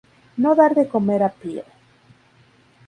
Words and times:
No 0.45 0.53
dar 0.59 0.69
de 0.79 0.85
comer 0.93 1.21
a 1.27 1.31
Phil. 1.43 1.63